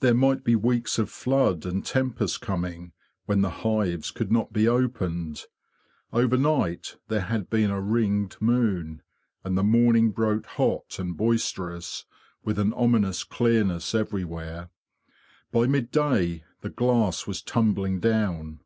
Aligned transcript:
There 0.00 0.12
might 0.12 0.44
be 0.44 0.54
weeks 0.56 0.98
of 0.98 1.08
flood 1.08 1.64
and 1.64 1.82
tempest 1.82 2.42
coming, 2.42 2.92
when 3.24 3.40
the 3.40 3.48
hives 3.64 4.10
could 4.10 4.30
not 4.30 4.52
be 4.52 4.68
opened. 4.68 5.46
Overnight 6.12 6.96
there 7.08 7.22
had 7.22 7.48
been 7.48 7.70
a 7.70 7.80
ringed 7.80 8.36
moon, 8.42 9.00
and 9.42 9.56
the 9.56 9.62
morning 9.64 10.10
broke 10.10 10.44
hot 10.44 10.98
and 10.98 11.16
boisterous, 11.16 12.04
with 12.42 12.58
an 12.58 12.74
ominous 12.74 13.24
clearness 13.24 13.94
everywhere. 13.94 14.68
By 15.50 15.66
midday 15.66 16.44
the 16.60 16.68
glass 16.68 17.26
was 17.26 17.40
tumbling 17.40 18.00
down. 18.00 18.60